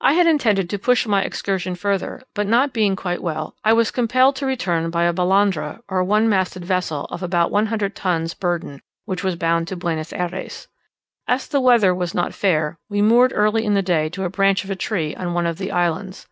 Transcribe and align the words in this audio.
I 0.00 0.14
had 0.14 0.26
intended 0.26 0.68
to 0.70 0.80
push 0.80 1.06
my 1.06 1.22
excursion 1.22 1.76
further, 1.76 2.24
but 2.34 2.48
not 2.48 2.72
being 2.72 2.96
quite 2.96 3.22
well, 3.22 3.54
I 3.62 3.72
was 3.72 3.92
compelled 3.92 4.34
to 4.34 4.44
return 4.46 4.90
by 4.90 5.04
a 5.04 5.12
balandra, 5.12 5.78
or 5.88 6.02
one 6.02 6.28
masted 6.28 6.64
vessel 6.64 7.04
of 7.04 7.22
about 7.22 7.52
a 7.52 7.64
hundred 7.66 7.94
tons' 7.94 8.34
burden, 8.34 8.80
which 9.04 9.22
was 9.22 9.36
bound 9.36 9.68
to 9.68 9.76
Buenos 9.76 10.12
Ayres. 10.12 10.66
As 11.28 11.46
the 11.46 11.60
weather 11.60 11.94
was 11.94 12.14
not 12.14 12.34
fair, 12.34 12.80
we 12.88 13.00
moored 13.00 13.32
early 13.32 13.64
in 13.64 13.74
the 13.74 13.80
day 13.80 14.08
to 14.08 14.24
a 14.24 14.28
branch 14.28 14.64
of 14.64 14.70
a 14.70 14.74
tree 14.74 15.14
on 15.14 15.34
one 15.34 15.46
of 15.46 15.58
the 15.58 15.70
islands. 15.70 16.26